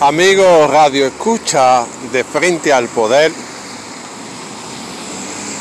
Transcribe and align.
Amigo 0.00 0.66
Radio 0.66 1.06
Escucha 1.06 1.86
de 2.12 2.22
Frente 2.22 2.70
al 2.70 2.86
Poder, 2.86 3.32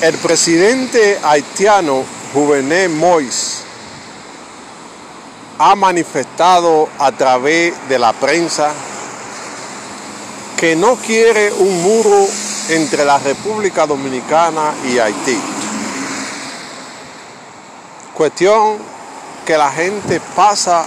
el 0.01 0.17
presidente 0.17 1.17
haitiano 1.23 2.03
Juvenel 2.33 2.89
Mois 2.89 3.61
ha 5.57 5.73
manifestado 5.75 6.89
a 6.99 7.13
través 7.13 7.75
de 7.87 7.97
la 7.97 8.11
prensa 8.11 8.73
que 10.57 10.75
no 10.75 10.97
quiere 10.97 11.53
un 11.53 11.81
muro 11.81 12.27
entre 12.67 13.05
la 13.05 13.17
República 13.19 13.87
Dominicana 13.87 14.73
y 14.83 14.99
Haití. 14.99 15.39
Cuestión 18.13 18.79
que 19.45 19.57
la 19.57 19.71
gente 19.71 20.19
pasa 20.35 20.85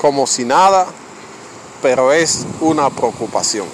como 0.00 0.24
si 0.28 0.44
nada 0.44 0.86
pero 1.82 2.12
es 2.12 2.46
una 2.60 2.88
preocupación. 2.88 3.66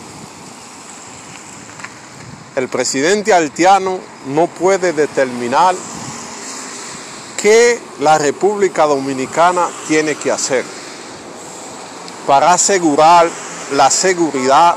El 2.57 2.69
presidente 2.69 3.33
haitiano 3.33 4.01
no 4.27 4.49
puede 4.49 4.93
determinar 4.93 5.77
qué 7.41 7.79
la 8.01 8.19
República 8.19 8.87
Dominicana 8.87 9.69
tiene 9.87 10.17
que 10.17 10.33
hacer 10.33 10.65
para 12.27 12.53
asegurar 12.53 13.31
la 13.73 13.91
seguridad, 13.91 14.75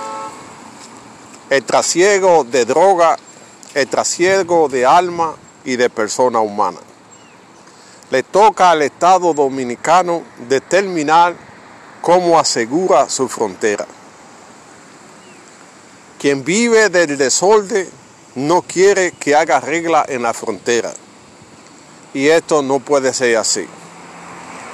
el 1.49 1.63
trasiego 1.63 2.43
de 2.43 2.65
droga, 2.65 3.17
el 3.73 3.87
trasiego 3.87 4.69
de 4.69 4.85
alma 4.85 5.33
y 5.63 5.75
de 5.75 5.89
persona 5.89 6.39
humana. 6.39 6.79
Le 8.11 8.23
toca 8.23 8.71
al 8.71 8.81
Estado 8.81 9.33
dominicano 9.33 10.21
determinar 10.47 11.35
cómo 12.01 12.39
asegura 12.39 13.09
su 13.09 13.27
frontera. 13.27 13.85
Quien 16.19 16.43
vive 16.43 16.89
del 16.89 17.17
desorden 17.17 17.89
no 18.35 18.61
quiere 18.61 19.11
que 19.13 19.35
haga 19.35 19.59
regla 19.59 20.05
en 20.07 20.21
la 20.21 20.33
frontera. 20.33 20.91
Y 22.13 22.27
esto 22.27 22.61
no 22.61 22.79
puede 22.79 23.13
ser 23.13 23.37
así. 23.37 23.65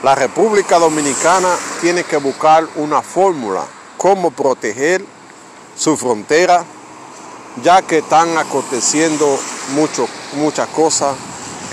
La 0.04 0.16
República 0.16 0.78
Dominicana 0.78 1.56
tiene 1.82 2.04
que 2.04 2.18
buscar 2.18 2.68
una 2.76 3.02
fórmula 3.02 3.66
cómo 3.98 4.32
proteger 4.32 5.04
su 5.76 5.98
frontera, 5.98 6.64
ya 7.64 7.82
que 7.82 8.00
están 8.00 8.38
aconteciendo 8.38 9.40
mucho, 9.74 10.08
muchas 10.34 10.68
cosas 10.70 11.16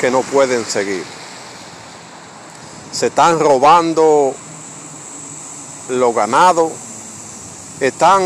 que 0.01 0.11
no 0.11 0.23
pueden 0.23 0.65
seguir. 0.65 1.05
Se 2.93 3.09
están 3.09 3.39
robando 3.39 4.35
los 5.89 6.15
ganados, 6.15 6.73
están 7.81 8.23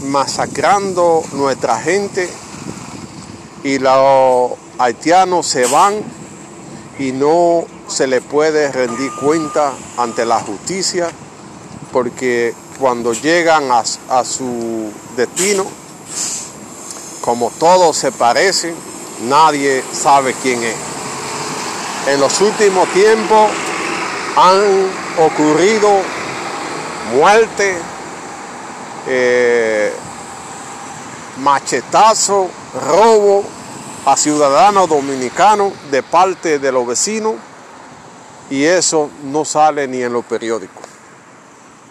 masacrando 0.00 1.22
nuestra 1.32 1.80
gente 1.80 2.28
y 3.62 3.78
los 3.78 4.52
haitianos 4.78 5.46
se 5.46 5.66
van 5.66 5.94
y 6.98 7.12
no 7.12 7.64
se 7.88 8.06
les 8.06 8.22
puede 8.22 8.70
rendir 8.70 9.12
cuenta 9.14 9.72
ante 9.96 10.24
la 10.24 10.40
justicia 10.40 11.08
porque 11.92 12.54
cuando 12.78 13.12
llegan 13.12 13.70
a, 13.70 13.84
a 14.10 14.24
su 14.24 14.92
destino, 15.16 15.64
como 17.20 17.50
todos 17.50 17.96
se 17.96 18.12
parecen, 18.12 18.74
nadie 19.28 19.82
sabe 19.92 20.34
quién 20.42 20.62
es. 20.62 20.74
En 22.08 22.20
los 22.20 22.40
últimos 22.40 22.88
tiempos 22.88 23.50
han 24.36 24.90
ocurrido 25.24 25.88
muerte, 27.14 27.76
eh, 29.06 29.92
machetazo, 31.38 32.48
robo 32.86 33.44
a 34.04 34.16
ciudadanos 34.16 34.88
dominicanos 34.88 35.72
de 35.90 36.02
parte 36.02 36.58
de 36.58 36.72
los 36.72 36.86
vecinos 36.86 37.34
y 38.50 38.64
eso 38.64 39.10
no 39.24 39.44
sale 39.44 39.86
ni 39.86 40.02
en 40.02 40.12
los 40.12 40.24
periódicos. 40.24 40.82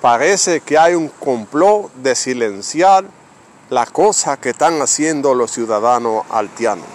Parece 0.02 0.60
que 0.60 0.78
hay 0.78 0.96
un 0.96 1.08
complot 1.08 1.94
de 1.96 2.16
silenciar 2.16 3.06
las 3.70 3.90
cosas 3.92 4.38
que 4.40 4.50
están 4.50 4.82
haciendo 4.82 5.34
los 5.34 5.52
ciudadanos 5.52 6.26
haitianos. 6.30 6.86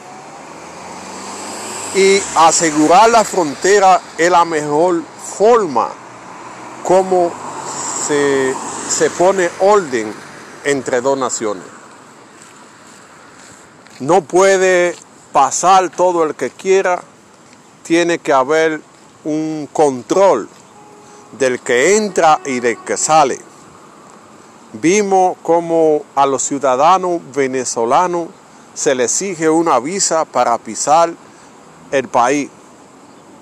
Y 1.94 2.20
asegurar 2.36 3.08
la 3.08 3.25
frontera 3.25 4.00
es 4.19 4.31
la 4.31 4.44
mejor 4.44 5.02
forma 5.38 5.88
como 6.84 7.32
se, 8.08 8.54
se 8.88 9.10
pone 9.10 9.50
orden 9.60 10.12
entre 10.64 11.00
dos 11.00 11.19
naciones. 11.19 11.64
No 14.00 14.22
puede 14.22 14.96
pasar 15.32 15.91
todo 15.91 16.24
el 16.24 16.34
que 16.34 16.50
quiera, 16.50 17.02
tiene 17.82 18.19
que 18.19 18.32
haber 18.32 18.80
un 19.24 19.69
control 19.72 20.48
del 21.38 21.60
que 21.60 21.96
entra 21.96 22.41
y 22.46 22.60
del 22.60 22.78
que 22.78 22.96
sale. 22.96 23.38
Vimos 24.72 25.36
como 25.42 26.02
a 26.14 26.26
los 26.26 26.42
ciudadanos 26.42 27.20
venezolanos 27.34 28.28
se 28.75 28.94
les 28.94 29.10
exige 29.10 29.48
una 29.48 29.78
visa 29.80 30.25
para 30.25 30.56
pisar 30.58 31.12
el 31.90 32.08
país. 32.08 32.50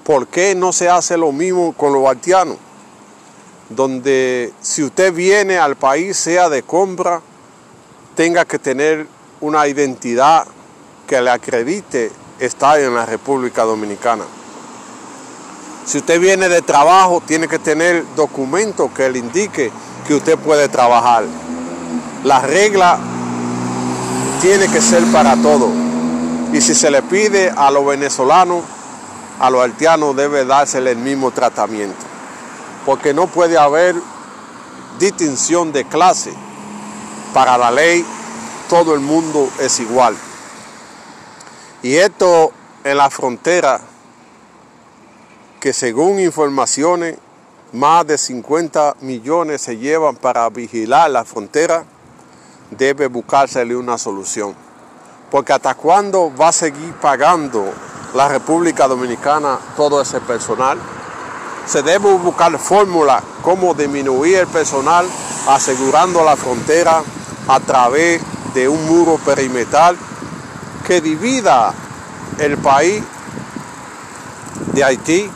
¿Por 0.05 0.29
qué 0.29 0.55
no 0.55 0.73
se 0.73 0.89
hace 0.89 1.17
lo 1.17 1.33
mismo 1.33 1.75
con 1.75 1.93
los 1.93 2.07
haitianos? 2.09 2.57
Donde 3.69 4.53
si 4.61 4.83
usted 4.85 5.13
viene 5.13 5.59
al 5.59 5.77
país, 5.77 6.17
sea 6.17 6.49
de 6.49 6.63
compra, 6.63 7.21
tenga 8.15 8.45
que 8.45 8.59
tener 8.59 9.07
una 9.41 9.67
identidad 9.67 10.47
que 11.07 11.21
le 11.21 11.31
acredite 11.31 12.11
estar 12.39 12.79
en 12.81 12.95
la 12.95 13.07
República 13.07 13.65
Dominicana. 13.65 14.25
Si 15.85 15.99
usted 15.99 16.21
viene 16.21 16.49
de 16.49 16.63
trabajo, 16.63 17.23
tiene 17.25 17.47
que 17.47 17.59
tener 17.59 18.05
documentos 18.17 18.91
que 18.91 19.09
le 19.09 19.19
indique 19.19 19.71
que 20.07 20.15
usted 20.15 20.39
puede 20.39 20.69
trabajar. 20.69 21.25
La 22.25 22.41
regla 22.41 22.99
tiene 24.41 24.69
que 24.69 24.81
ser 24.81 25.05
para 25.13 25.37
todos. 25.37 25.71
Y 26.53 26.61
si 26.61 26.75
se 26.75 26.91
le 26.91 27.03
pide 27.03 27.51
a 27.51 27.71
los 27.71 27.87
venezolanos, 27.87 28.65
a 29.39 29.51
los 29.51 29.63
haitianos 29.63 30.17
debe 30.17 30.45
dársele 30.45 30.93
el 30.93 30.99
mismo 30.99 31.31
tratamiento. 31.31 32.06
Porque 32.87 33.13
no 33.13 33.27
puede 33.27 33.59
haber 33.59 33.95
distinción 34.99 35.73
de 35.73 35.85
clase. 35.85 36.33
Para 37.35 37.59
la 37.59 37.71
ley, 37.71 38.07
todo 38.71 38.95
el 38.95 39.01
mundo 39.01 39.51
es 39.61 39.79
igual. 39.81 40.17
Y 41.83 41.97
esto 41.97 42.53
en 42.85 42.97
la 42.97 43.11
frontera 43.11 43.81
que 45.61 45.73
según 45.73 46.21
informaciones, 46.21 47.19
más 47.73 48.07
de 48.07 48.17
50 48.17 48.97
millones 49.01 49.63
se 49.63 49.77
llevan 49.77 50.17
para 50.17 50.49
vigilar 50.49 51.11
la 51.11 51.25
frontera, 51.25 51.85
debe 52.71 53.09
buscársele 53.09 53.77
una 53.77 53.99
solución. 53.99 54.55
Porque 55.31 55.53
hasta 55.53 55.75
cuándo 55.75 56.33
va 56.35 56.49
a 56.49 56.53
seguir 56.53 56.93
pagando 56.95 57.73
la 58.15 58.29
República 58.29 58.87
Dominicana 58.87 59.59
todo 59.77 60.01
ese 60.01 60.21
personal. 60.21 60.79
Se 61.67 61.83
debe 61.83 62.13
buscar 62.15 62.57
fórmula 62.59 63.23
cómo 63.43 63.75
disminuir 63.75 64.39
el 64.39 64.47
personal 64.47 65.07
asegurando 65.49 66.25
la 66.25 66.37
frontera 66.37 67.03
a 67.49 67.61
través 67.61 68.21
de 68.55 68.69
un 68.69 68.87
muro 68.87 69.19
perimetral 69.19 69.97
que 70.87 71.01
divida 71.01 71.75
el 72.39 72.57
país 72.59 73.03
de 74.73 74.85
Haití 74.85 75.31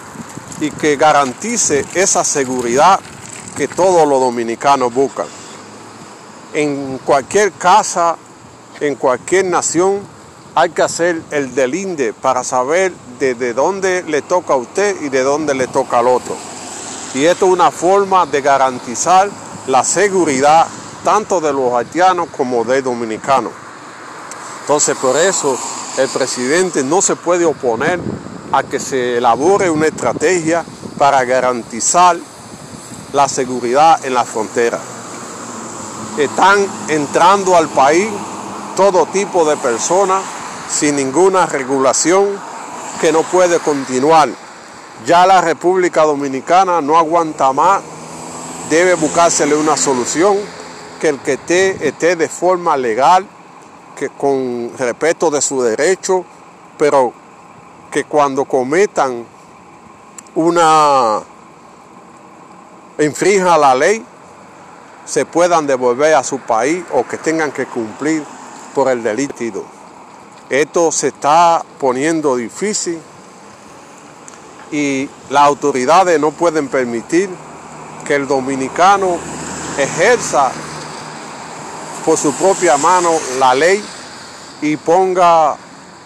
y 0.61 0.71
que 0.71 0.97
garantice 0.97 1.85
esa 1.95 2.25
seguridad 2.25 3.01
que 3.57 3.69
todos 3.69 4.07
los 4.09 4.21
dominicanos 4.21 4.93
buscan. 4.93 5.27
En 6.53 6.99
cualquier 6.99 7.53
casa, 7.53 8.17
en 8.81 8.95
cualquier 8.95 9.47
nación, 9.47 10.01
hay 10.61 10.69
que 10.69 10.83
hacer 10.83 11.23
el 11.31 11.55
delinde 11.55 12.13
para 12.13 12.45
saber 12.45 12.93
desde 13.19 13.55
dónde 13.55 14.03
le 14.03 14.21
toca 14.21 14.53
a 14.53 14.57
usted 14.57 15.01
y 15.01 15.09
de 15.09 15.23
dónde 15.23 15.55
le 15.55 15.69
toca 15.69 16.01
al 16.01 16.09
otro. 16.09 16.37
Y 17.15 17.25
esto 17.25 17.47
es 17.47 17.53
una 17.53 17.71
forma 17.71 18.27
de 18.27 18.43
garantizar 18.43 19.31
la 19.69 19.83
seguridad 19.85 20.67
tanto 21.03 21.41
de 21.41 21.55
los 21.55 21.73
haitianos 21.73 22.29
como 22.37 22.63
de 22.65 22.83
dominicanos. 22.83 23.53
Entonces 24.61 24.99
por 24.99 25.17
eso 25.17 25.59
el 25.97 26.09
presidente 26.09 26.85
no 26.85 27.01
se 27.01 27.17
puede 27.17 27.47
oponer 27.47 27.99
a 28.53 28.63
que 28.63 28.79
se 28.79 29.17
elabore 29.17 29.71
una 29.71 29.87
estrategia 29.87 30.63
para 30.99 31.25
garantizar 31.25 32.19
la 33.15 33.31
seguridad 33.31 34.05
en 34.05 34.13
la 34.13 34.27
frontera. 34.27 34.79
Están 36.19 36.67
entrando 36.89 37.57
al 37.57 37.69
país 37.69 38.09
todo 38.77 39.07
tipo 39.07 39.49
de 39.49 39.57
personas 39.57 40.21
sin 40.71 40.97
ninguna 40.97 41.47
regulación 41.47 42.29
que 43.01 43.13
no 43.13 43.23
puede 43.23 43.59
continuar. 43.59 44.29
Ya 45.07 45.27
la 45.27 45.41
República 45.41 46.03
Dominicana 46.03 46.81
no 46.81 46.97
aguanta 46.99 47.53
más 47.53 47.83
debe 48.71 48.95
buscársele 48.95 49.57
una 49.57 49.77
solución, 49.77 50.39
que 51.01 51.09
el 51.09 51.19
que 51.19 51.33
esté, 51.33 51.89
esté 51.89 52.15
de 52.15 52.29
forma 52.29 52.77
legal, 52.77 53.27
que 53.97 54.11
con 54.11 54.71
respeto 54.79 55.29
de 55.29 55.43
su 55.43 55.61
derecho, 55.61 56.25
pero 56.79 57.13
que 57.91 58.05
cuando 58.05 58.45
cometan 58.45 59.27
una 60.37 61.21
infrinja 63.01 63.59
la 63.59 63.75
ley, 63.75 64.05
se 65.05 65.27
puedan 65.27 65.67
devolver 65.67 66.15
a 66.15 66.23
su 66.23 66.39
país 66.39 66.85
o 66.93 67.05
que 67.05 67.19
tengan 67.19 67.51
que 67.51 67.67
cumplir 67.67 68.23
por 68.73 68.89
el 68.89 69.03
delito. 69.03 69.65
Esto 70.51 70.91
se 70.91 71.09
está 71.09 71.65
poniendo 71.79 72.35
difícil 72.35 72.99
y 74.73 75.09
las 75.31 75.45
autoridades 75.45 76.21
no 76.21 76.33
pueden 76.33 76.67
permitir 76.67 77.31
que 78.05 78.17
el 78.17 78.27
dominicano 78.27 79.17
ejerza 79.79 80.51
por 82.05 82.19
su 82.19 82.33
propia 82.33 82.77
mano 82.77 83.11
la 83.39 83.55
ley 83.55 83.81
y 84.61 84.77
ponga 84.77 85.57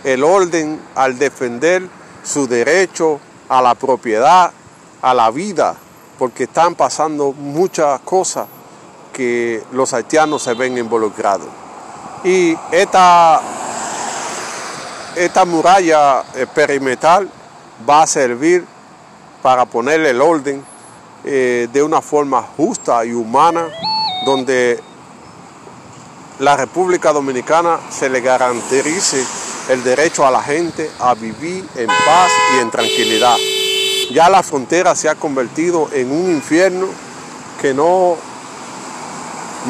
el 0.04 0.22
orden 0.22 0.78
al 0.94 1.18
defender 1.18 1.88
su 2.22 2.46
derecho 2.46 3.20
a 3.48 3.62
la 3.62 3.74
propiedad, 3.74 4.52
a 5.00 5.14
la 5.14 5.30
vida, 5.30 5.74
porque 6.18 6.44
están 6.44 6.74
pasando 6.74 7.32
muchas 7.32 8.00
cosas 8.00 8.46
que 9.12 9.62
los 9.72 9.94
haitianos 9.94 10.42
se 10.42 10.52
ven 10.52 10.76
involucrados. 10.76 11.48
Y 12.24 12.56
esta, 12.70 13.40
esta 15.16 15.44
muralla 15.44 16.22
perimetral 16.54 17.28
va 17.88 18.02
a 18.02 18.06
servir 18.06 18.64
para 19.42 19.66
ponerle 19.66 20.10
el 20.10 20.20
orden 20.20 20.64
eh, 21.24 21.68
de 21.72 21.82
una 21.82 22.00
forma 22.00 22.42
justa 22.42 23.04
y 23.04 23.12
humana, 23.12 23.68
donde 24.24 24.80
la 26.38 26.56
República 26.56 27.12
Dominicana 27.12 27.78
se 27.90 28.08
le 28.08 28.20
garantice 28.20 29.24
el 29.68 29.82
derecho 29.84 30.26
a 30.26 30.30
la 30.30 30.42
gente 30.42 30.90
a 30.98 31.14
vivir 31.14 31.66
en 31.76 31.86
paz 31.86 32.30
y 32.56 32.60
en 32.60 32.70
tranquilidad. 32.70 33.36
Ya 34.12 34.28
la 34.28 34.42
frontera 34.42 34.94
se 34.94 35.08
ha 35.08 35.14
convertido 35.14 35.88
en 35.92 36.10
un 36.10 36.30
infierno 36.30 36.88
que 37.60 37.72
no, 37.72 38.16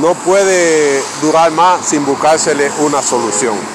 no 0.00 0.14
puede 0.14 1.00
durar 1.20 1.52
más 1.52 1.86
sin 1.86 2.04
buscársele 2.04 2.70
una 2.80 3.02
solución. 3.02 3.73